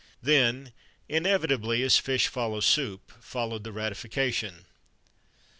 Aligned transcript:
Then, 0.23 0.71
inevitably 1.07 1.83
as 1.83 1.99
fish 1.99 2.25
follows 2.25 2.65
soup, 2.65 3.11
followed 3.21 3.63
the 3.63 3.71
ratification. 3.71 4.65